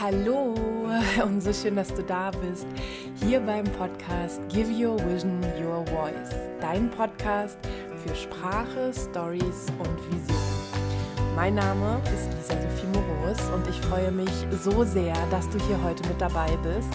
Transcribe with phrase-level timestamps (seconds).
[0.00, 0.54] Hallo
[1.26, 2.66] und so schön, dass du da bist.
[3.22, 6.34] Hier beim Podcast Give Your Vision Your Voice.
[6.58, 7.58] Dein Podcast
[8.02, 10.38] für Sprache, Stories und Vision.
[11.36, 14.30] Mein Name ist Lisa Sophie Moros und ich freue mich
[14.62, 16.88] so sehr, dass du hier heute mit dabei bist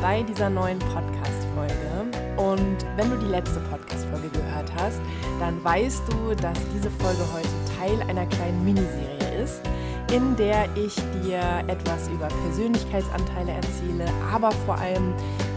[0.00, 2.06] bei dieser neuen Podcast-Folge.
[2.38, 5.02] Und wenn du die letzte Podcast-Folge gehört hast,
[5.40, 7.48] dann weißt du, dass diese Folge heute
[7.78, 9.60] Teil einer kleinen Miniserie ist
[10.12, 15.12] in der ich dir etwas über Persönlichkeitsanteile erzähle, aber vor allem,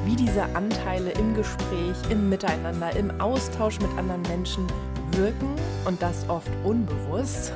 [0.05, 4.65] wie diese Anteile im Gespräch, im Miteinander, im Austausch mit anderen Menschen
[5.13, 5.55] wirken
[5.85, 7.53] und das oft unbewusst.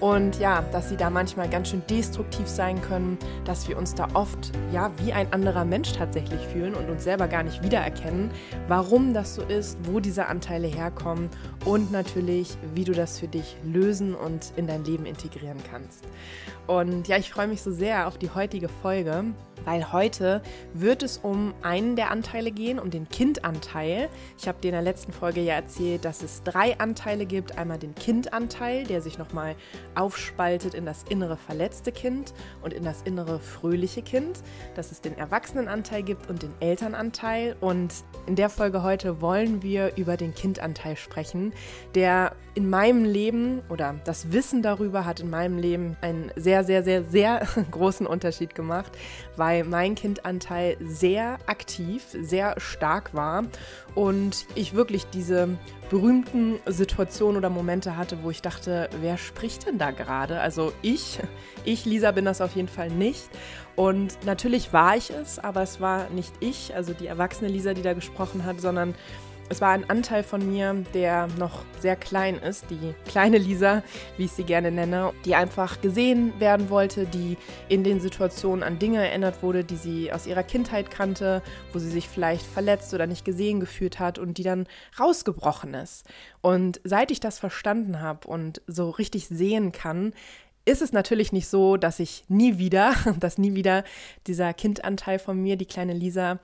[0.00, 4.08] Und ja, dass sie da manchmal ganz schön destruktiv sein können, dass wir uns da
[4.14, 8.30] oft ja wie ein anderer Mensch tatsächlich fühlen und uns selber gar nicht wiedererkennen,
[8.68, 11.28] warum das so ist, wo diese Anteile herkommen
[11.64, 16.04] und natürlich, wie du das für dich lösen und in dein Leben integrieren kannst.
[16.66, 19.24] Und ja, ich freue mich so sehr auf die heutige Folge,
[19.64, 20.42] weil heute
[20.74, 24.08] wird es um einen der Anteile gehen, um den Kindanteil.
[24.38, 27.58] Ich habe dir in der letzten Folge ja erzählt, dass es drei Anteile gibt.
[27.58, 29.56] Einmal den Kindanteil, der sich nochmal
[29.94, 34.42] aufspaltet in das innere verletzte Kind und in das innere fröhliche Kind.
[34.74, 37.56] Dass es den Erwachsenenanteil gibt und den Elternanteil.
[37.60, 37.92] Und
[38.26, 41.52] in der Folge heute wollen wir über den Kindanteil sprechen,
[41.94, 46.82] der in meinem Leben oder das Wissen darüber hat in meinem Leben einen sehr, sehr,
[46.82, 48.90] sehr, sehr großen Unterschied gemacht,
[49.36, 53.44] weil mein Kindanteil sehr aktiv, sehr stark war
[53.94, 55.56] und ich wirklich diese
[55.90, 60.40] berühmten Situationen oder Momente hatte, wo ich dachte, wer spricht denn da gerade?
[60.40, 61.20] Also ich,
[61.64, 63.28] ich Lisa bin das auf jeden Fall nicht.
[63.76, 67.82] Und natürlich war ich es, aber es war nicht ich, also die erwachsene Lisa, die
[67.82, 68.94] da gesprochen hat, sondern
[69.50, 73.82] es war ein Anteil von mir, der noch sehr klein ist, die kleine Lisa,
[74.16, 77.38] wie ich sie gerne nenne, die einfach gesehen werden wollte, die
[77.68, 81.88] in den Situationen an Dinge erinnert wurde, die sie aus ihrer Kindheit kannte, wo sie
[81.88, 84.66] sich vielleicht verletzt oder nicht gesehen gefühlt hat und die dann
[85.00, 86.04] rausgebrochen ist.
[86.42, 90.12] Und seit ich das verstanden habe und so richtig sehen kann,
[90.68, 93.84] ist es natürlich nicht so, dass ich nie wieder, dass nie wieder
[94.26, 96.38] dieser Kindanteil von mir, die kleine Lisa,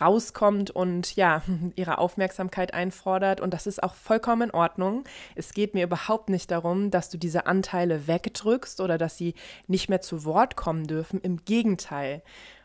[0.00, 1.42] rauskommt und ja,
[1.76, 3.40] ihre Aufmerksamkeit einfordert.
[3.40, 5.04] Und das ist auch vollkommen in Ordnung.
[5.34, 9.34] Es geht mir überhaupt nicht darum, dass du diese Anteile wegdrückst oder dass sie
[9.66, 11.20] nicht mehr zu Wort kommen dürfen.
[11.20, 12.22] Im Gegenteil.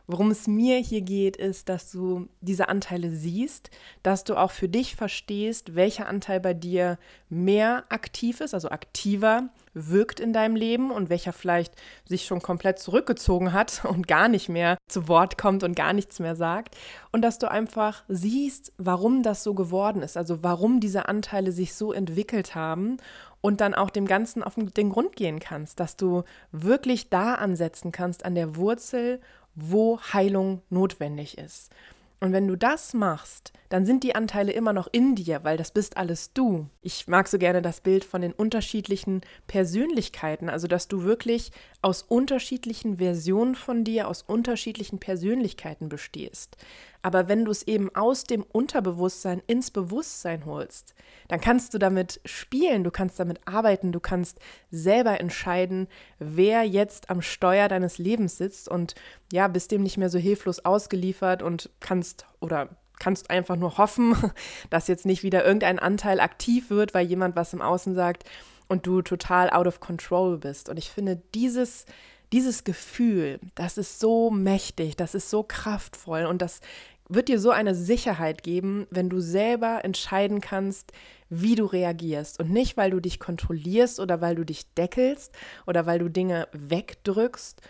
[0.07, 3.71] Worum es mir hier geht, ist, dass du diese Anteile siehst,
[4.03, 6.99] dass du auch für dich verstehst, welcher Anteil bei dir
[7.29, 11.73] mehr aktiv ist, also aktiver wirkt in deinem Leben und welcher vielleicht
[12.05, 16.19] sich schon komplett zurückgezogen hat und gar nicht mehr zu Wort kommt und gar nichts
[16.19, 16.75] mehr sagt.
[17.11, 21.75] Und dass du einfach siehst, warum das so geworden ist, also warum diese Anteile sich
[21.75, 22.97] so entwickelt haben
[23.41, 27.91] und dann auch dem Ganzen auf den Grund gehen kannst, dass du wirklich da ansetzen
[27.91, 29.19] kannst an der Wurzel
[29.55, 31.71] wo Heilung notwendig ist.
[32.19, 35.71] Und wenn du das machst, dann sind die Anteile immer noch in dir, weil das
[35.71, 36.69] bist alles du.
[36.81, 42.01] Ich mag so gerne das Bild von den unterschiedlichen Persönlichkeiten, also dass du wirklich aus
[42.01, 46.55] unterschiedlichen Versionen von dir, aus unterschiedlichen Persönlichkeiten bestehst.
[47.01, 50.95] Aber wenn du es eben aus dem Unterbewusstsein ins Bewusstsein holst,
[51.27, 54.39] dann kannst du damit spielen, du kannst damit arbeiten, du kannst
[54.71, 58.95] selber entscheiden, wer jetzt am Steuer deines Lebens sitzt und
[59.33, 62.69] ja, bist dem nicht mehr so hilflos ausgeliefert und kannst oder
[62.99, 64.15] kannst einfach nur hoffen,
[64.69, 68.23] dass jetzt nicht wieder irgendein Anteil aktiv wird, weil jemand was im Außen sagt
[68.67, 70.69] und du total out of control bist.
[70.69, 71.85] Und ich finde dieses
[72.33, 76.59] dieses Gefühl, das ist so mächtig, das ist so kraftvoll und das
[77.07, 80.91] wird dir so eine Sicherheit geben, wenn du selber entscheiden kannst,
[81.29, 82.39] wie du reagierst.
[82.39, 85.31] Und nicht, weil du dich kontrollierst oder weil du dich deckelst
[85.67, 87.61] oder weil du Dinge wegdrückst,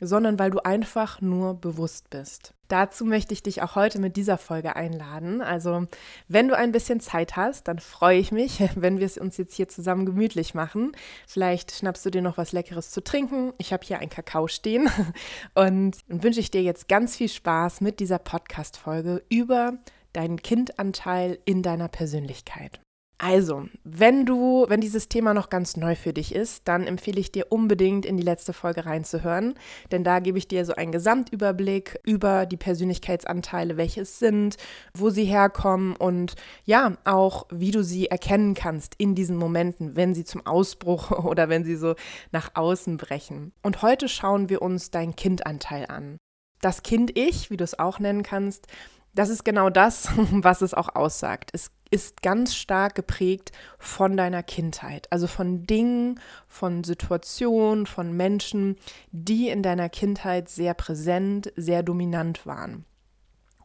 [0.00, 2.53] sondern weil du einfach nur bewusst bist.
[2.68, 5.42] Dazu möchte ich dich auch heute mit dieser Folge einladen.
[5.42, 5.86] Also,
[6.28, 9.54] wenn du ein bisschen Zeit hast, dann freue ich mich, wenn wir es uns jetzt
[9.54, 10.92] hier zusammen gemütlich machen.
[11.26, 13.52] Vielleicht schnappst du dir noch was Leckeres zu trinken.
[13.58, 14.88] Ich habe hier einen Kakao stehen
[15.54, 19.74] und wünsche ich dir jetzt ganz viel Spaß mit dieser Podcast-Folge über
[20.12, 22.83] deinen Kindanteil in deiner Persönlichkeit.
[23.26, 27.32] Also, wenn du, wenn dieses Thema noch ganz neu für dich ist, dann empfehle ich
[27.32, 29.54] dir unbedingt in die letzte Folge reinzuhören,
[29.90, 34.58] denn da gebe ich dir so einen Gesamtüberblick über die Persönlichkeitsanteile, welche es sind,
[34.92, 36.34] wo sie herkommen und
[36.66, 41.48] ja, auch wie du sie erkennen kannst in diesen Momenten, wenn sie zum Ausbruch oder
[41.48, 41.94] wenn sie so
[42.30, 43.52] nach außen brechen.
[43.62, 46.18] Und heute schauen wir uns dein Kindanteil an.
[46.60, 48.66] Das Kind Ich, wie du es auch nennen kannst,
[49.14, 51.50] das ist genau das, was es auch aussagt.
[51.54, 56.18] Es ist ganz stark geprägt von deiner Kindheit, also von Dingen,
[56.48, 58.76] von Situationen, von Menschen,
[59.12, 62.84] die in deiner Kindheit sehr präsent, sehr dominant waren.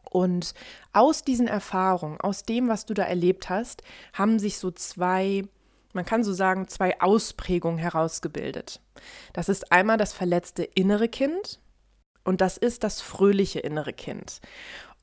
[0.08, 0.54] Und
[0.92, 3.82] aus diesen Erfahrungen, aus dem, was du da erlebt hast,
[4.12, 5.42] haben sich so zwei,
[5.92, 8.80] man kann so sagen, zwei Ausprägungen herausgebildet.
[9.32, 11.58] Das ist einmal das verletzte innere Kind
[12.22, 14.40] und das ist das fröhliche innere Kind.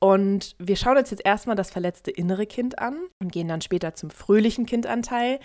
[0.00, 3.94] Und wir schauen uns jetzt erstmal das verletzte innere Kind an und gehen dann später
[3.94, 5.40] zum fröhlichen Kindanteil.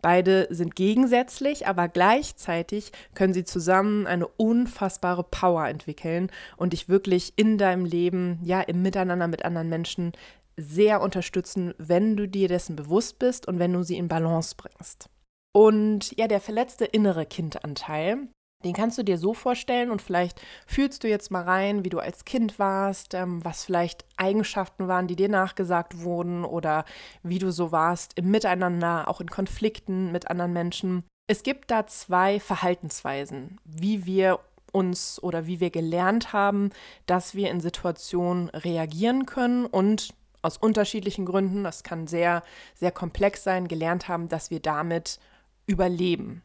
[0.00, 7.34] Beide sind gegensätzlich, aber gleichzeitig können sie zusammen eine unfassbare Power entwickeln und dich wirklich
[7.36, 10.12] in deinem Leben, ja, im Miteinander mit anderen Menschen
[10.56, 15.08] sehr unterstützen, wenn du dir dessen bewusst bist und wenn du sie in Balance bringst.
[15.54, 18.28] Und ja, der verletzte innere Kindanteil,
[18.64, 21.98] den kannst du dir so vorstellen und vielleicht fühlst du jetzt mal rein, wie du
[21.98, 26.84] als Kind warst, ähm, was vielleicht Eigenschaften waren, die dir nachgesagt wurden oder
[27.22, 31.04] wie du so warst im Miteinander, auch in Konflikten mit anderen Menschen.
[31.26, 34.40] Es gibt da zwei Verhaltensweisen, wie wir
[34.72, 36.70] uns oder wie wir gelernt haben,
[37.06, 42.42] dass wir in Situationen reagieren können und aus unterschiedlichen Gründen, das kann sehr,
[42.74, 45.20] sehr komplex sein, gelernt haben, dass wir damit
[45.66, 46.42] überleben.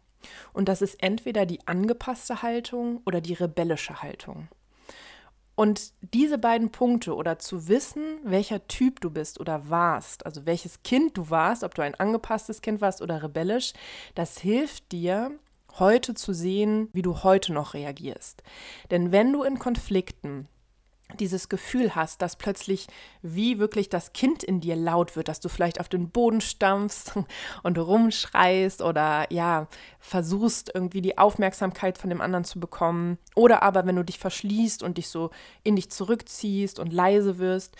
[0.53, 4.47] Und das ist entweder die angepasste Haltung oder die rebellische Haltung.
[5.55, 10.83] Und diese beiden Punkte oder zu wissen, welcher Typ du bist oder warst, also welches
[10.83, 13.73] Kind du warst, ob du ein angepasstes Kind warst oder rebellisch,
[14.13, 15.31] das hilft dir,
[15.79, 18.43] heute zu sehen, wie du heute noch reagierst.
[18.91, 20.47] Denn wenn du in Konflikten
[21.15, 22.87] dieses Gefühl hast, dass plötzlich
[23.21, 27.13] wie wirklich das Kind in dir laut wird, dass du vielleicht auf den Boden stampfst
[27.63, 29.67] und rumschreist oder ja,
[29.99, 33.17] versuchst irgendwie die Aufmerksamkeit von dem anderen zu bekommen.
[33.35, 35.31] Oder aber wenn du dich verschließt und dich so
[35.63, 37.75] in dich zurückziehst und leise wirst,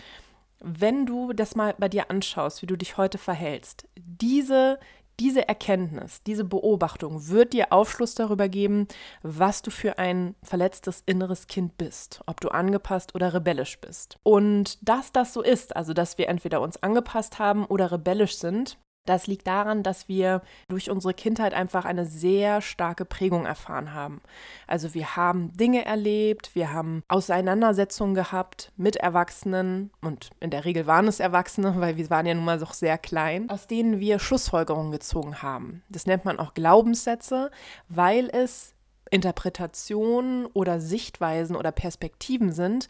[0.60, 4.80] wenn du das mal bei dir anschaust, wie du dich heute verhältst, diese
[5.20, 8.86] diese Erkenntnis, diese Beobachtung wird dir Aufschluss darüber geben,
[9.22, 14.18] was du für ein verletztes inneres Kind bist, ob du angepasst oder rebellisch bist.
[14.22, 18.78] Und dass das so ist, also dass wir entweder uns angepasst haben oder rebellisch sind,
[19.08, 24.20] das liegt daran, dass wir durch unsere Kindheit einfach eine sehr starke Prägung erfahren haben.
[24.66, 30.86] Also wir haben Dinge erlebt, wir haben Auseinandersetzungen gehabt mit Erwachsenen und in der Regel
[30.86, 34.18] waren es Erwachsene, weil wir waren ja nun mal doch sehr klein, aus denen wir
[34.18, 35.82] Schlussfolgerungen gezogen haben.
[35.88, 37.50] Das nennt man auch Glaubenssätze,
[37.88, 38.74] weil es
[39.10, 42.88] Interpretationen oder Sichtweisen oder Perspektiven sind,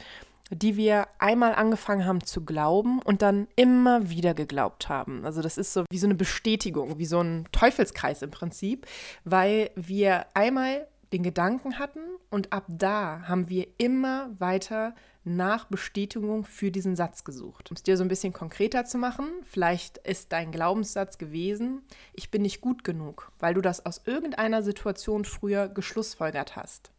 [0.51, 5.25] die wir einmal angefangen haben zu glauben und dann immer wieder geglaubt haben.
[5.25, 8.87] Also das ist so wie so eine Bestätigung, wie so ein Teufelskreis im Prinzip,
[9.25, 12.01] weil wir einmal den Gedanken hatten
[12.31, 17.71] und ab da haben wir immer weiter nach Bestätigung für diesen Satz gesucht.
[17.71, 21.83] Um es dir so ein bisschen konkreter zu machen, vielleicht ist dein Glaubenssatz gewesen,
[22.15, 26.91] ich bin nicht gut genug, weil du das aus irgendeiner Situation früher geschlussfolgert hast.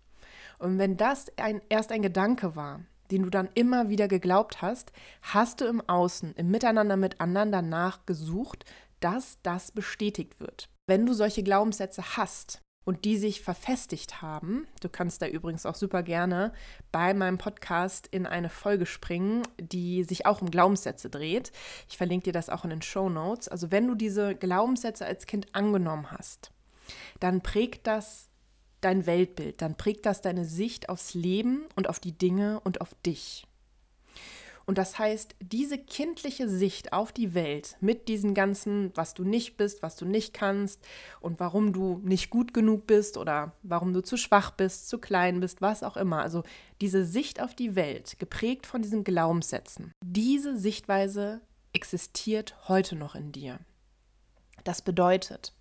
[0.59, 2.81] Und wenn das ein, erst ein Gedanke war,
[3.11, 4.91] den du dann immer wieder geglaubt hast,
[5.21, 8.65] hast du im Außen, im Miteinander mit anderen danach gesucht,
[8.99, 10.69] dass das bestätigt wird.
[10.87, 15.75] Wenn du solche Glaubenssätze hast und die sich verfestigt haben, du kannst da übrigens auch
[15.75, 16.53] super gerne
[16.91, 21.51] bei meinem Podcast in eine Folge springen, die sich auch um Glaubenssätze dreht.
[21.87, 23.47] Ich verlinke dir das auch in den Show Notes.
[23.47, 26.51] Also wenn du diese Glaubenssätze als Kind angenommen hast,
[27.19, 28.28] dann prägt das
[28.81, 32.93] dein Weltbild, dann prägt das deine Sicht aufs Leben und auf die Dinge und auf
[33.05, 33.45] dich.
[34.69, 39.57] Und das heißt, diese kindliche Sicht auf die Welt mit diesen ganzen, was du nicht
[39.57, 40.85] bist, was du nicht kannst
[41.21, 45.39] und warum du nicht gut genug bist oder warum du zu schwach bist, zu klein
[45.39, 46.21] bist, was auch immer.
[46.21, 46.43] Also
[46.81, 51.41] diese Sicht auf die Welt, geprägt von diesen Glaubenssätzen, diese Sichtweise
[51.73, 53.59] existiert heute noch in dir.
[54.65, 55.51] Das bedeutet,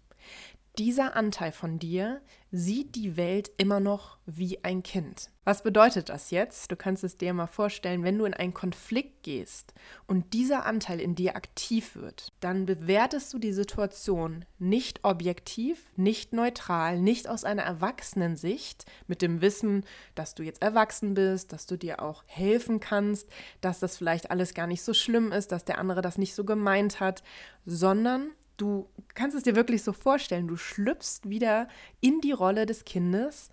[0.78, 2.20] dieser Anteil von dir
[2.50, 5.30] sieht die Welt immer noch wie ein Kind.
[5.44, 6.70] Was bedeutet das jetzt?
[6.70, 9.74] Du kannst es dir mal vorstellen, wenn du in einen Konflikt gehst
[10.06, 16.32] und dieser Anteil in dir aktiv wird, dann bewertest du die Situation nicht objektiv, nicht
[16.32, 21.76] neutral, nicht aus einer Erwachsenensicht mit dem Wissen, dass du jetzt erwachsen bist, dass du
[21.76, 23.26] dir auch helfen kannst,
[23.60, 26.44] dass das vielleicht alles gar nicht so schlimm ist, dass der andere das nicht so
[26.44, 27.22] gemeint hat,
[27.64, 31.68] sondern du kannst es dir wirklich so vorstellen, du schlüpfst wieder
[32.00, 33.50] in die Rolle des Kindes,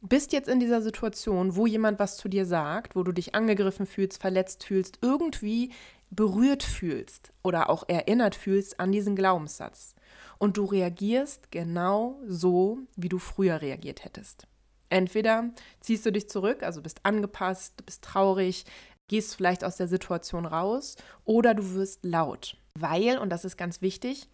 [0.00, 3.86] bist jetzt in dieser Situation, wo jemand was zu dir sagt, wo du dich angegriffen
[3.86, 5.72] fühlst, verletzt fühlst, irgendwie
[6.10, 9.94] berührt fühlst oder auch erinnert fühlst an diesen Glaubenssatz.
[10.38, 14.46] Und du reagierst genau so, wie du früher reagiert hättest.
[14.88, 18.64] Entweder ziehst du dich zurück, also bist angepasst, bist traurig,
[19.08, 22.56] gehst vielleicht aus der Situation raus oder du wirst laut.
[22.80, 24.28] Weil, und das ist ganz wichtig,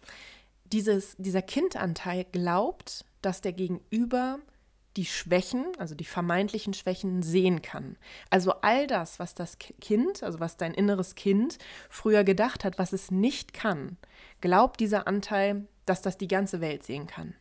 [0.65, 4.39] dieses, dieser Kindanteil glaubt, dass der Gegenüber
[4.97, 7.97] die Schwächen, also die vermeintlichen Schwächen sehen kann.
[8.29, 11.57] Also all das, was das Kind, also was dein inneres Kind
[11.89, 13.97] früher gedacht hat, was es nicht kann,
[14.41, 17.33] glaubt dieser Anteil, dass das die ganze Welt sehen kann.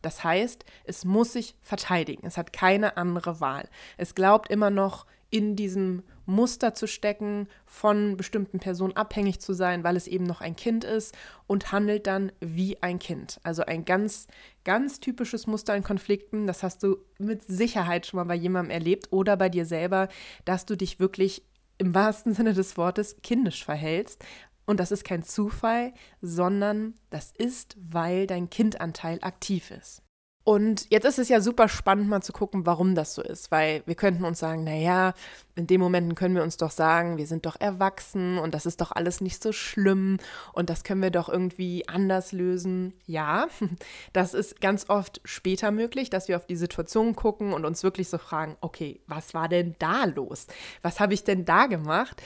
[0.00, 2.26] Das heißt, es muss sich verteidigen.
[2.26, 3.68] Es hat keine andere Wahl.
[3.96, 9.82] Es glaubt immer noch, in diesem Muster zu stecken, von bestimmten Personen abhängig zu sein,
[9.82, 13.40] weil es eben noch ein Kind ist und handelt dann wie ein Kind.
[13.42, 14.28] Also ein ganz,
[14.62, 19.10] ganz typisches Muster in Konflikten, das hast du mit Sicherheit schon mal bei jemandem erlebt
[19.10, 20.08] oder bei dir selber,
[20.44, 21.42] dass du dich wirklich
[21.78, 24.24] im wahrsten Sinne des Wortes kindisch verhältst.
[24.66, 30.02] Und das ist kein Zufall, sondern das ist, weil dein Kindanteil aktiv ist.
[30.44, 33.82] Und jetzt ist es ja super spannend, mal zu gucken, warum das so ist, weil
[33.86, 35.14] wir könnten uns sagen, naja,
[35.54, 38.80] in den Momenten können wir uns doch sagen, wir sind doch erwachsen und das ist
[38.80, 40.16] doch alles nicht so schlimm
[40.52, 42.92] und das können wir doch irgendwie anders lösen.
[43.06, 43.46] Ja,
[44.12, 48.08] das ist ganz oft später möglich, dass wir auf die Situation gucken und uns wirklich
[48.08, 50.48] so fragen, okay, was war denn da los?
[50.80, 52.20] Was habe ich denn da gemacht?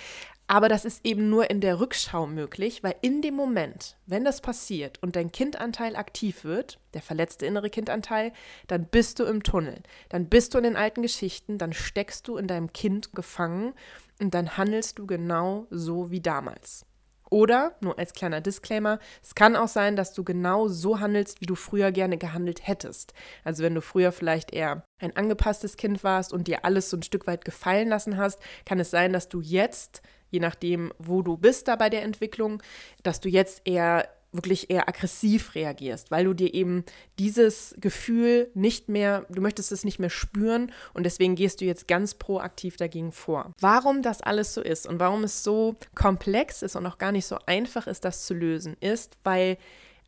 [0.48, 4.40] Aber das ist eben nur in der Rückschau möglich, weil in dem Moment, wenn das
[4.40, 8.32] passiert und dein Kindanteil aktiv wird, der verletzte innere Kindanteil,
[8.68, 9.82] dann bist du im Tunnel.
[10.08, 13.74] Dann bist du in den alten Geschichten, dann steckst du in deinem Kind gefangen
[14.20, 16.86] und dann handelst du genau so wie damals.
[17.28, 21.46] Oder, nur als kleiner Disclaimer, es kann auch sein, dass du genau so handelst, wie
[21.46, 23.14] du früher gerne gehandelt hättest.
[23.42, 27.02] Also wenn du früher vielleicht eher ein angepasstes Kind warst und dir alles so ein
[27.02, 31.36] Stück weit gefallen lassen hast, kann es sein, dass du jetzt je nachdem, wo du
[31.36, 32.62] bist da bei der Entwicklung,
[33.02, 36.84] dass du jetzt eher wirklich eher aggressiv reagierst, weil du dir eben
[37.18, 41.88] dieses Gefühl nicht mehr, du möchtest es nicht mehr spüren und deswegen gehst du jetzt
[41.88, 43.52] ganz proaktiv dagegen vor.
[43.60, 47.26] Warum das alles so ist und warum es so komplex ist und auch gar nicht
[47.26, 49.56] so einfach ist, das zu lösen, ist, weil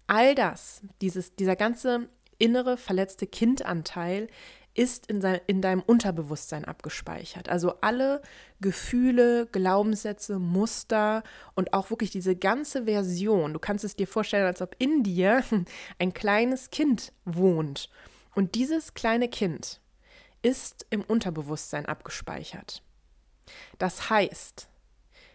[0.07, 2.09] all das, dieses, dieser ganze
[2.39, 4.29] innere verletzte Kindanteil
[4.79, 7.49] ist in, sein, in deinem Unterbewusstsein abgespeichert.
[7.49, 8.23] Also alle
[8.61, 11.25] Gefühle, Glaubenssätze, Muster
[11.57, 13.53] und auch wirklich diese ganze Version.
[13.53, 15.43] Du kannst es dir vorstellen, als ob in dir
[15.99, 17.91] ein kleines Kind wohnt.
[18.37, 19.81] Und dieses kleine Kind
[20.43, 22.85] ist im Unterbewusstsein abgespeichert.
[23.79, 24.69] Das heißt,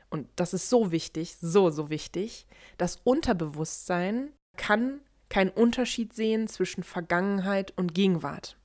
[0.10, 2.48] und das ist so wichtig, so, so wichtig,
[2.78, 8.56] das Unterbewusstsein kann keinen Unterschied sehen zwischen Vergangenheit und Gegenwart.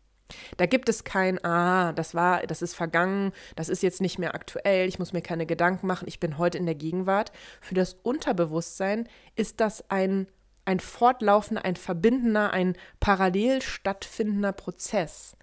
[0.56, 4.34] Da gibt es kein, ah, das war, das ist vergangen, das ist jetzt nicht mehr
[4.34, 7.32] aktuell, ich muss mir keine Gedanken machen, ich bin heute in der Gegenwart.
[7.60, 10.26] Für das Unterbewusstsein ist das ein,
[10.64, 15.36] ein fortlaufender, ein verbindender, ein parallel stattfindender Prozess.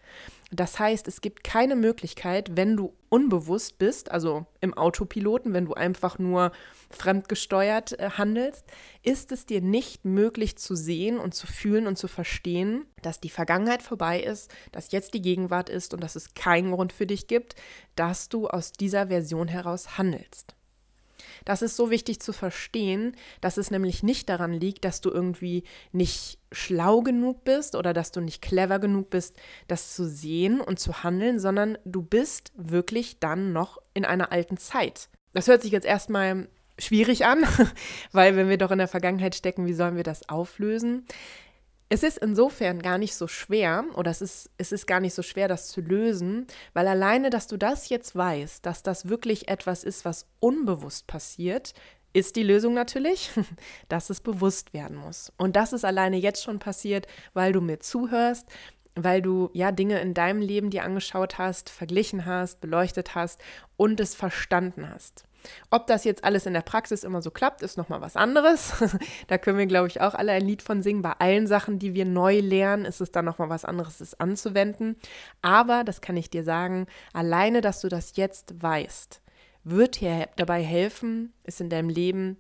[0.52, 5.74] Das heißt, es gibt keine Möglichkeit, wenn du unbewusst bist, also im Autopiloten, wenn du
[5.74, 6.52] einfach nur
[6.92, 8.66] fremdgesteuert äh, handelst,
[9.02, 13.30] ist es dir nicht möglich zu sehen und zu fühlen und zu verstehen, dass die
[13.30, 17.28] Vergangenheit vorbei ist, dass jetzt die Gegenwart ist und dass es keinen Grund für dich
[17.28, 17.56] gibt,
[17.96, 20.56] dass du aus dieser Version heraus handelst.
[21.46, 25.64] Das ist so wichtig zu verstehen, dass es nämlich nicht daran liegt, dass du irgendwie
[25.92, 29.38] nicht schlau genug bist oder dass du nicht clever genug bist,
[29.68, 34.58] das zu sehen und zu handeln, sondern du bist wirklich dann noch in einer alten
[34.58, 35.10] Zeit.
[35.34, 36.48] Das hört sich jetzt erstmal
[36.80, 37.44] schwierig an,
[38.12, 41.06] weil wenn wir doch in der Vergangenheit stecken, wie sollen wir das auflösen?
[41.88, 45.22] Es ist insofern gar nicht so schwer oder es ist, es ist gar nicht so
[45.22, 49.84] schwer, das zu lösen, weil alleine, dass du das jetzt weißt, dass das wirklich etwas
[49.84, 51.74] ist, was unbewusst passiert,
[52.12, 53.30] ist die Lösung natürlich,
[53.88, 55.32] dass es bewusst werden muss.
[55.38, 58.48] Und das ist alleine jetzt schon passiert, weil du mir zuhörst,
[58.96, 63.40] weil du ja Dinge in deinem Leben dir angeschaut hast, verglichen hast, beleuchtet hast
[63.78, 65.26] und es verstanden hast.
[65.70, 68.74] Ob das jetzt alles in der Praxis immer so klappt, ist nochmal was anderes.
[69.28, 71.02] da können wir, glaube ich, auch alle ein Lied von singen.
[71.02, 74.96] Bei allen Sachen, die wir neu lernen, ist es dann nochmal was anderes, es anzuwenden.
[75.42, 79.22] Aber, das kann ich dir sagen, alleine, dass du das jetzt weißt,
[79.64, 82.38] wird dir dabei helfen, es in deinem Leben,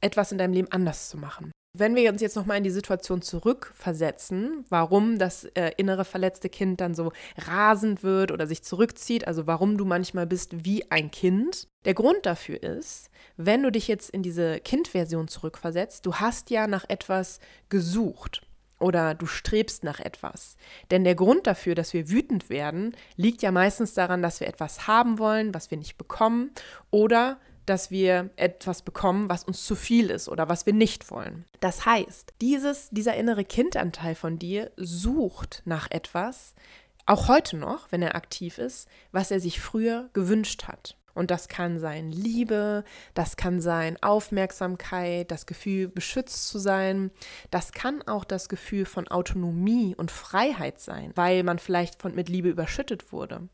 [0.00, 1.52] etwas in deinem Leben anders zu machen.
[1.76, 6.80] Wenn wir uns jetzt nochmal in die Situation zurückversetzen, warum das äh, innere verletzte Kind
[6.80, 11.66] dann so rasend wird oder sich zurückzieht, also warum du manchmal bist wie ein Kind.
[11.84, 16.68] Der Grund dafür ist, wenn du dich jetzt in diese Kindversion zurückversetzt, du hast ja
[16.68, 17.40] nach etwas
[17.70, 18.42] gesucht
[18.78, 20.56] oder du strebst nach etwas.
[20.92, 24.86] Denn der Grund dafür, dass wir wütend werden, liegt ja meistens daran, dass wir etwas
[24.86, 26.52] haben wollen, was wir nicht bekommen
[26.92, 31.44] oder dass wir etwas bekommen, was uns zu viel ist oder was wir nicht wollen.
[31.60, 36.54] Das heißt, dieses, dieser innere Kindanteil von dir sucht nach etwas,
[37.06, 40.96] auch heute noch, wenn er aktiv ist, was er sich früher gewünscht hat.
[41.14, 47.12] Und das kann sein Liebe, das kann sein Aufmerksamkeit, das Gefühl, beschützt zu sein.
[47.50, 52.28] Das kann auch das Gefühl von Autonomie und Freiheit sein, weil man vielleicht von, mit
[52.28, 53.48] Liebe überschüttet wurde.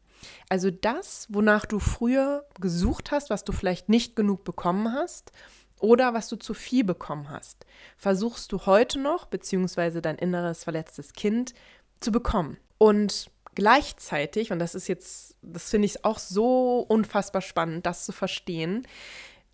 [0.48, 5.32] Also das, wonach du früher gesucht hast, was du vielleicht nicht genug bekommen hast
[5.78, 11.12] oder was du zu viel bekommen hast, versuchst du heute noch, beziehungsweise dein inneres verletztes
[11.12, 11.54] Kind,
[12.00, 12.56] zu bekommen.
[12.78, 18.12] Und gleichzeitig, und das ist jetzt, das finde ich auch so unfassbar spannend, das zu
[18.12, 18.86] verstehen,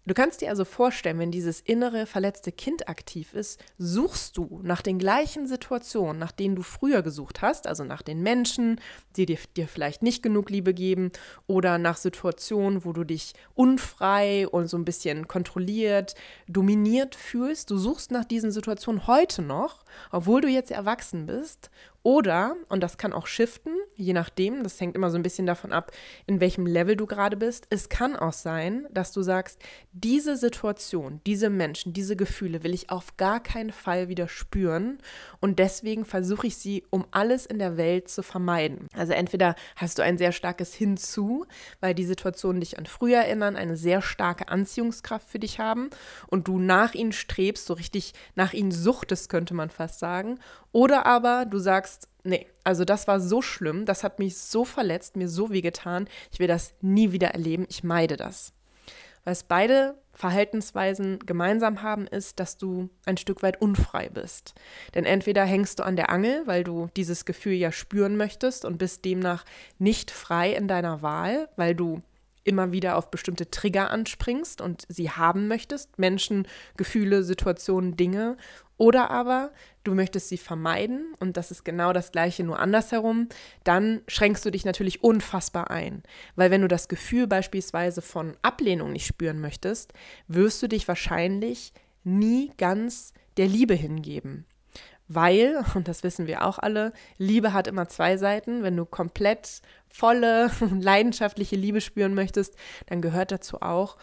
[0.07, 4.81] Du kannst dir also vorstellen, wenn dieses innere verletzte Kind aktiv ist, suchst du nach
[4.81, 8.81] den gleichen Situationen, nach denen du früher gesucht hast, also nach den Menschen,
[9.17, 11.11] die dir, dir vielleicht nicht genug Liebe geben
[11.49, 16.15] oder nach Situationen, wo du dich unfrei und so ein bisschen kontrolliert,
[16.47, 17.73] dominiert fühlst.
[17.73, 21.69] Du suchst nach diesen Situationen heute noch, obwohl du jetzt erwachsen bist
[22.07, 25.73] oder, und das kann auch shiften, je nachdem, das hängt immer so ein bisschen davon
[25.73, 25.91] ab,
[26.29, 27.67] in welchem Level du gerade bist.
[27.69, 29.61] Es kann auch sein, dass du sagst,
[29.91, 34.99] diese Situation, diese Menschen, diese Gefühle will ich auf gar keinen Fall wieder spüren
[35.41, 38.87] und deswegen versuche ich sie um alles in der Welt zu vermeiden.
[38.95, 41.45] Also entweder hast du ein sehr starkes Hinzu,
[41.81, 45.91] weil die Situationen dich an früher erinnern, eine sehr starke Anziehungskraft für dich haben
[46.29, 50.39] und du nach ihnen strebst, so richtig nach ihnen suchtest, könnte man fast sagen.
[50.71, 55.17] Oder aber du sagst, nee, also das war so schlimm, das hat mich so verletzt,
[55.17, 58.53] mir so wehgetan, ich will das nie wieder erleben, ich meide das.
[59.25, 64.55] Was beide Verhaltensweisen gemeinsam haben, ist, dass du ein Stück weit unfrei bist.
[64.95, 68.79] Denn entweder hängst du an der Angel, weil du dieses Gefühl ja spüren möchtest und
[68.79, 69.45] bist demnach
[69.79, 72.03] nicht frei in deiner Wahl, weil du
[72.45, 78.37] immer wieder auf bestimmte Trigger anspringst und sie haben möchtest, Menschen, Gefühle, Situationen, Dinge,
[78.78, 79.52] oder aber
[79.85, 83.28] du möchtest sie vermeiden und das ist genau das gleiche, nur andersherum,
[83.64, 86.02] dann schränkst du dich natürlich unfassbar ein.
[86.35, 89.92] Weil wenn du das Gefühl beispielsweise von Ablehnung nicht spüren möchtest,
[90.28, 91.73] wirst du dich wahrscheinlich
[92.04, 94.47] nie ganz der Liebe hingeben.
[95.09, 98.64] Weil, und das wissen wir auch alle, Liebe hat immer zwei Seiten.
[98.64, 102.56] Wenn du komplett volle, leidenschaftliche Liebe spüren möchtest,
[102.87, 103.97] dann gehört dazu auch,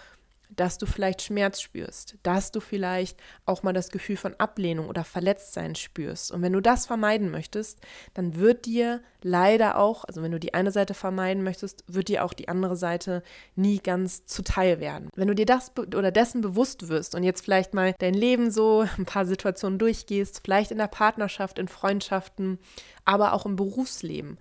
[0.55, 5.03] dass du vielleicht Schmerz spürst, dass du vielleicht auch mal das Gefühl von Ablehnung oder
[5.03, 6.31] Verletztsein spürst.
[6.31, 7.79] Und wenn du das vermeiden möchtest,
[8.13, 12.23] dann wird dir leider auch, also wenn du die eine Seite vermeiden möchtest, wird dir
[12.23, 13.23] auch die andere Seite
[13.55, 15.09] nie ganz zuteil werden.
[15.15, 18.85] Wenn du dir das oder dessen bewusst wirst und jetzt vielleicht mal dein Leben so
[18.97, 22.59] ein paar Situationen durchgehst, vielleicht in der Partnerschaft, in Freundschaften,
[23.05, 24.37] aber auch im Berufsleben,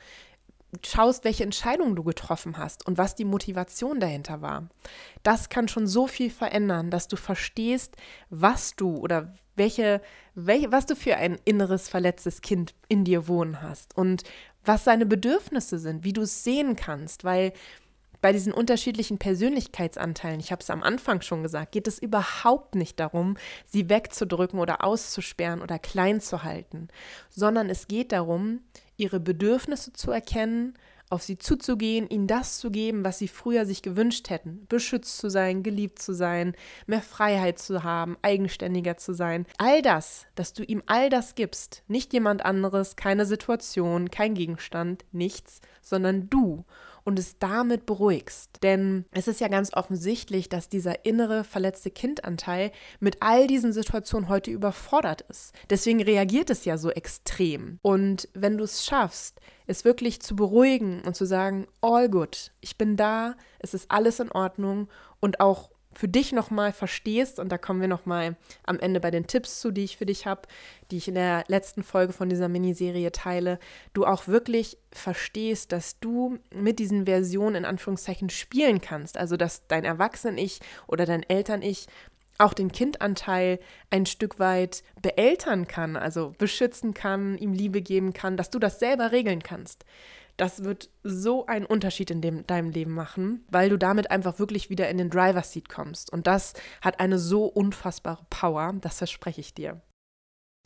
[0.84, 4.68] schaust, welche Entscheidungen du getroffen hast und was die Motivation dahinter war.
[5.22, 7.96] Das kann schon so viel verändern, dass du verstehst,
[8.30, 10.00] was du oder welche,
[10.34, 14.24] welche, was du für ein inneres verletztes Kind in dir wohnen hast und
[14.64, 17.52] was seine Bedürfnisse sind, wie du es sehen kannst, weil
[18.22, 22.98] bei diesen unterschiedlichen Persönlichkeitsanteilen, ich habe es am Anfang schon gesagt, geht es überhaupt nicht
[22.98, 26.88] darum, sie wegzudrücken oder auszusperren oder klein zu halten,
[27.28, 28.60] sondern es geht darum,
[28.96, 30.74] ihre Bedürfnisse zu erkennen,
[31.12, 35.28] auf sie zuzugehen, ihnen das zu geben, was sie früher sich gewünscht hätten, beschützt zu
[35.28, 36.54] sein, geliebt zu sein,
[36.86, 39.44] mehr Freiheit zu haben, eigenständiger zu sein.
[39.58, 45.04] All das, dass du ihm all das gibst, nicht jemand anderes, keine Situation, kein Gegenstand,
[45.12, 46.64] nichts, sondern du
[47.04, 48.50] und es damit beruhigst.
[48.62, 54.28] Denn es ist ja ganz offensichtlich, dass dieser innere verletzte Kindanteil mit all diesen Situationen
[54.28, 55.52] heute überfordert ist.
[55.70, 57.78] Deswegen reagiert es ja so extrem.
[57.82, 62.76] Und wenn du es schaffst, es wirklich zu beruhigen und zu sagen, all good, ich
[62.76, 64.88] bin da, es ist alles in Ordnung
[65.20, 69.26] und auch für dich nochmal verstehst, und da kommen wir nochmal am Ende bei den
[69.26, 70.42] Tipps zu, die ich für dich habe,
[70.90, 73.58] die ich in der letzten Folge von dieser Miniserie teile,
[73.92, 79.16] du auch wirklich verstehst, dass du mit diesen Versionen in Anführungszeichen spielen kannst.
[79.16, 81.86] Also, dass dein Erwachsenen-Ich oder dein Eltern-Ich
[82.38, 88.36] auch den Kindanteil ein Stück weit beeltern kann, also beschützen kann, ihm Liebe geben kann,
[88.36, 89.84] dass du das selber regeln kannst.
[90.36, 94.70] Das wird so einen Unterschied in dem, deinem Leben machen, weil du damit einfach wirklich
[94.70, 96.12] wieder in den Driver Seat kommst.
[96.12, 99.82] Und das hat eine so unfassbare Power, das verspreche ich dir.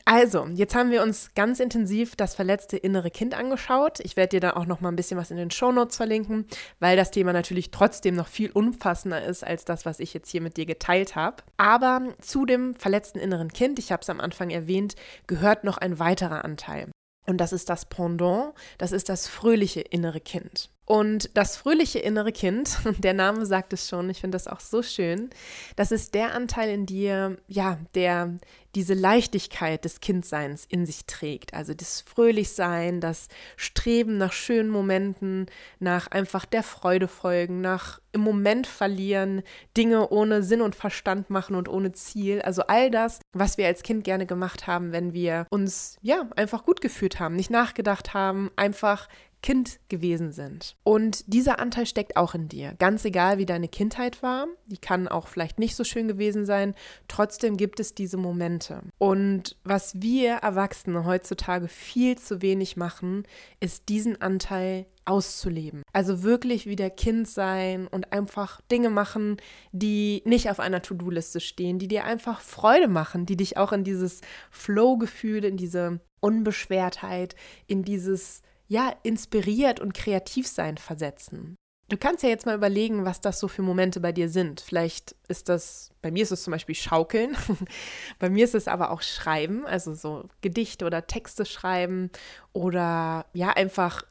[0.08, 3.98] Also, jetzt haben wir uns ganz intensiv das verletzte innere Kind angeschaut.
[3.98, 6.46] Ich werde dir da auch noch mal ein bisschen was in den Show Notes verlinken,
[6.78, 10.42] weil das Thema natürlich trotzdem noch viel umfassender ist als das, was ich jetzt hier
[10.42, 11.42] mit dir geteilt habe.
[11.56, 14.94] Aber zu dem verletzten inneren Kind, ich habe es am Anfang erwähnt,
[15.26, 16.88] gehört noch ein weiterer Anteil.
[17.26, 20.70] Und das ist das Pendant, das ist das fröhliche innere Kind.
[20.86, 24.82] Und das fröhliche innere Kind, der Name sagt es schon, ich finde das auch so
[24.82, 25.30] schön,
[25.74, 28.38] das ist der Anteil in dir, ja, der
[28.76, 31.54] diese Leichtigkeit des Kindseins in sich trägt.
[31.54, 35.46] Also das Fröhlichsein, das Streben nach schönen Momenten,
[35.80, 39.42] nach einfach der Freude folgen, nach im Moment verlieren,
[39.78, 42.42] Dinge ohne Sinn und Verstand machen und ohne Ziel.
[42.42, 46.64] Also all das, was wir als Kind gerne gemacht haben, wenn wir uns ja einfach
[46.64, 49.08] gut gefühlt haben, nicht nachgedacht haben, einfach
[49.46, 50.74] Kind gewesen sind.
[50.82, 52.74] Und dieser Anteil steckt auch in dir.
[52.80, 56.74] Ganz egal, wie deine Kindheit war, die kann auch vielleicht nicht so schön gewesen sein,
[57.06, 58.82] trotzdem gibt es diese Momente.
[58.98, 63.22] Und was wir Erwachsene heutzutage viel zu wenig machen,
[63.60, 65.82] ist diesen Anteil auszuleben.
[65.92, 69.36] Also wirklich wieder Kind sein und einfach Dinge machen,
[69.70, 73.84] die nicht auf einer To-Do-Liste stehen, die dir einfach Freude machen, die dich auch in
[73.84, 77.36] dieses Flow-Gefühl, in diese Unbeschwertheit,
[77.68, 81.56] in dieses ja, inspiriert und kreativ sein versetzen.
[81.88, 84.60] Du kannst ja jetzt mal überlegen, was das so für Momente bei dir sind.
[84.60, 87.36] Vielleicht ist das, bei mir ist es zum Beispiel Schaukeln,
[88.18, 92.10] bei mir ist es aber auch Schreiben, also so Gedichte oder Texte schreiben
[92.52, 94.02] oder ja, einfach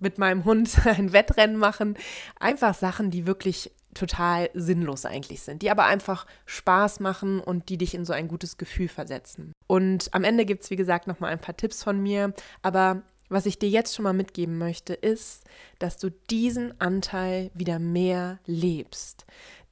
[0.00, 1.96] mit meinem Hund ein Wettrennen machen.
[2.38, 7.78] Einfach Sachen, die wirklich total sinnlos eigentlich sind, die aber einfach Spaß machen und die
[7.78, 9.52] dich in so ein gutes Gefühl versetzen.
[9.66, 13.46] Und am Ende gibt es, wie gesagt, nochmal ein paar Tipps von mir, aber was
[13.46, 15.44] ich dir jetzt schon mal mitgeben möchte, ist,
[15.78, 19.26] dass du diesen Anteil wieder mehr lebst.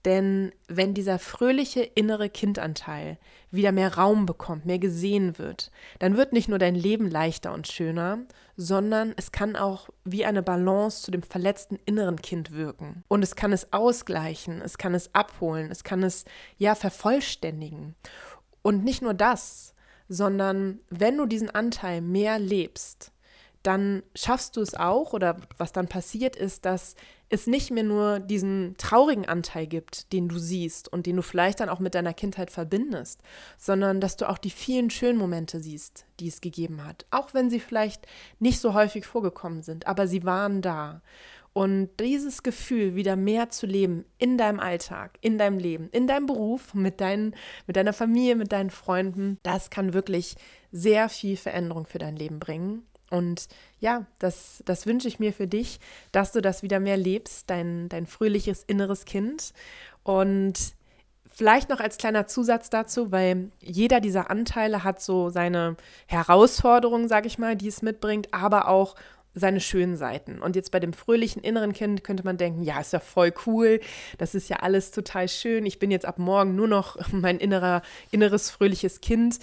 [0.04, 3.18] Denn wenn dieser fröhliche innere Kindanteil
[3.52, 7.68] wieder mehr Raum bekommt, mehr gesehen wird, dann wird nicht nur dein Leben leichter und
[7.68, 8.18] schöner,
[8.56, 13.04] sondern es kann auch wie eine Balance zu dem verletzten inneren Kind wirken.
[13.06, 16.24] Und es kann es ausgleichen, es kann es abholen, es kann es
[16.58, 17.94] ja vervollständigen.
[18.62, 19.74] Und nicht nur das,
[20.08, 23.11] sondern wenn du diesen Anteil mehr lebst,
[23.62, 26.96] dann schaffst du es auch, oder was dann passiert ist, dass
[27.28, 31.60] es nicht mehr nur diesen traurigen Anteil gibt, den du siehst und den du vielleicht
[31.60, 33.22] dann auch mit deiner Kindheit verbindest,
[33.56, 37.48] sondern dass du auch die vielen schönen Momente siehst, die es gegeben hat, auch wenn
[37.48, 38.06] sie vielleicht
[38.38, 41.00] nicht so häufig vorgekommen sind, aber sie waren da.
[41.54, 46.26] Und dieses Gefühl, wieder mehr zu leben in deinem Alltag, in deinem Leben, in deinem
[46.26, 47.34] Beruf, mit, deinen,
[47.66, 50.36] mit deiner Familie, mit deinen Freunden, das kann wirklich
[50.70, 52.86] sehr viel Veränderung für dein Leben bringen.
[53.12, 53.48] Und
[53.78, 55.80] ja, das, das wünsche ich mir für dich,
[56.12, 59.52] dass du das wieder mehr lebst, dein, dein fröhliches inneres Kind.
[60.02, 60.54] Und
[61.30, 67.26] vielleicht noch als kleiner Zusatz dazu, weil jeder dieser Anteile hat so seine Herausforderungen, sage
[67.26, 68.94] ich mal, die es mitbringt, aber auch
[69.34, 70.40] seine schönen Seiten.
[70.40, 73.80] Und jetzt bei dem fröhlichen inneren Kind könnte man denken, ja, ist ja voll cool,
[74.16, 75.66] das ist ja alles total schön.
[75.66, 79.38] Ich bin jetzt ab morgen nur noch mein innerer, inneres fröhliches Kind.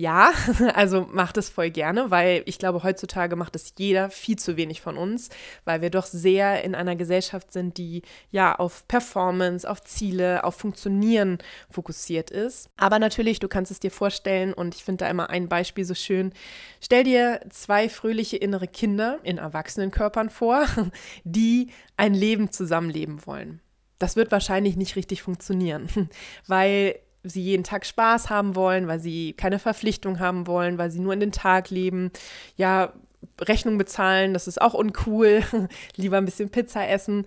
[0.00, 0.32] Ja,
[0.74, 4.80] also macht es voll gerne, weil ich glaube, heutzutage macht es jeder viel zu wenig
[4.80, 5.28] von uns,
[5.66, 10.54] weil wir doch sehr in einer Gesellschaft sind, die ja auf Performance, auf Ziele, auf
[10.54, 11.36] Funktionieren
[11.68, 12.70] fokussiert ist.
[12.78, 15.94] Aber natürlich, du kannst es dir vorstellen und ich finde da immer ein Beispiel so
[15.94, 16.32] schön.
[16.80, 20.64] Stell dir zwei fröhliche innere Kinder in Erwachsenenkörpern vor,
[21.24, 23.60] die ein Leben zusammenleben wollen.
[23.98, 25.90] Das wird wahrscheinlich nicht richtig funktionieren,
[26.46, 31.00] weil sie jeden Tag Spaß haben wollen, weil sie keine Verpflichtung haben wollen, weil sie
[31.00, 32.10] nur in den Tag leben.
[32.56, 32.92] Ja,
[33.40, 35.42] Rechnung bezahlen, das ist auch uncool.
[35.96, 37.26] Lieber ein bisschen Pizza essen.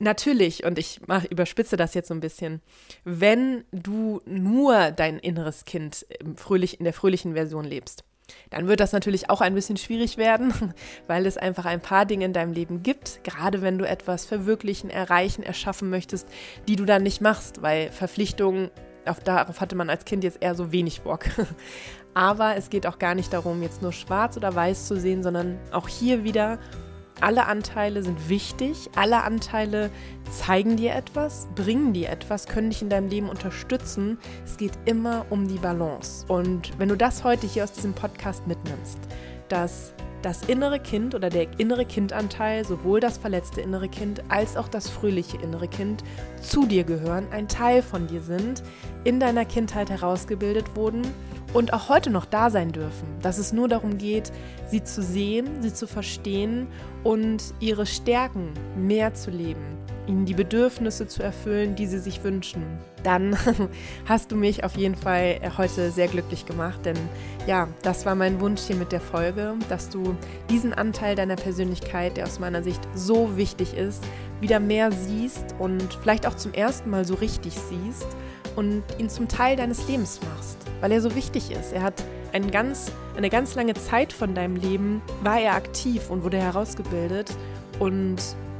[0.00, 2.60] Natürlich, und ich mach, überspitze das jetzt so ein bisschen,
[3.04, 8.04] wenn du nur dein inneres Kind fröhlich, in der fröhlichen Version lebst,
[8.50, 10.54] dann wird das natürlich auch ein bisschen schwierig werden,
[11.08, 14.90] weil es einfach ein paar Dinge in deinem Leben gibt, gerade wenn du etwas verwirklichen,
[14.90, 16.28] erreichen, erschaffen möchtest,
[16.68, 18.70] die du dann nicht machst, weil Verpflichtungen
[19.08, 21.26] auf, darauf hatte man als Kind jetzt eher so wenig Bock.
[22.14, 25.58] Aber es geht auch gar nicht darum, jetzt nur schwarz oder weiß zu sehen, sondern
[25.72, 26.58] auch hier wieder,
[27.20, 29.90] alle Anteile sind wichtig, alle Anteile
[30.30, 34.18] zeigen dir etwas, bringen dir etwas, können dich in deinem Leben unterstützen.
[34.44, 36.24] Es geht immer um die Balance.
[36.28, 39.00] Und wenn du das heute hier aus diesem Podcast mitnimmst,
[39.48, 44.68] dass das innere Kind oder der innere Kindanteil, sowohl das verletzte innere Kind als auch
[44.68, 46.02] das fröhliche innere Kind,
[46.40, 48.62] zu dir gehören, ein Teil von dir sind,
[49.04, 51.02] in deiner Kindheit herausgebildet wurden
[51.54, 53.06] und auch heute noch da sein dürfen.
[53.22, 54.32] Dass es nur darum geht,
[54.68, 56.66] sie zu sehen, sie zu verstehen
[57.04, 59.77] und ihre Stärken mehr zu leben
[60.08, 62.62] ihnen die Bedürfnisse zu erfüllen, die sie sich wünschen,
[63.02, 63.36] dann
[64.06, 66.80] hast du mich auf jeden Fall heute sehr glücklich gemacht.
[66.84, 66.96] Denn
[67.46, 70.16] ja, das war mein Wunsch hier mit der Folge, dass du
[70.50, 74.02] diesen Anteil deiner Persönlichkeit, der aus meiner Sicht so wichtig ist,
[74.40, 78.06] wieder mehr siehst und vielleicht auch zum ersten Mal so richtig siehst
[78.56, 81.72] und ihn zum Teil deines Lebens machst, weil er so wichtig ist.
[81.72, 86.24] Er hat ein ganz, eine ganz lange Zeit von deinem Leben war er aktiv und
[86.24, 87.30] wurde herausgebildet
[87.78, 88.16] und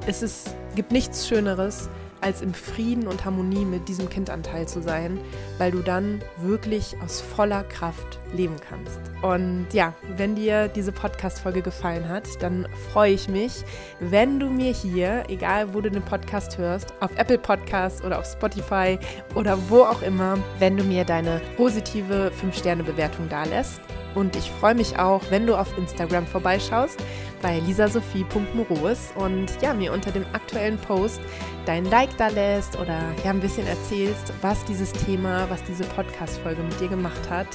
[0.07, 1.89] es ist, gibt nichts Schöneres,
[2.21, 5.21] als im Frieden und Harmonie mit diesem Kindanteil zu sein,
[5.59, 9.01] weil du dann wirklich aus voller Kraft leben kannst.
[9.23, 13.65] Und ja, wenn dir diese Podcast-Folge gefallen hat, dann freue ich mich,
[14.01, 18.27] wenn du mir hier, egal wo du den Podcast hörst, auf Apple Podcasts oder auf
[18.27, 18.99] Spotify
[19.35, 23.81] oder wo auch immer, wenn du mir deine positive 5-Sterne-Bewertung da lässt.
[24.15, 27.01] Und ich freue mich auch, wenn du auf Instagram vorbeischaust
[27.43, 31.21] bei lisasophie.moros und ja, mir unter dem aktuellen Post
[31.67, 36.63] dein Like da lässt oder ja ein bisschen erzählst, was dieses Thema, was diese Podcast-Folge
[36.63, 37.47] mit dir gemacht hat.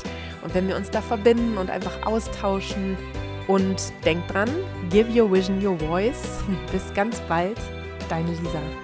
[0.43, 2.97] Und wenn wir uns da verbinden und einfach austauschen
[3.47, 4.49] und denk dran,
[4.89, 6.39] give your vision your voice.
[6.71, 7.57] Bis ganz bald,
[8.09, 8.82] deine Lisa.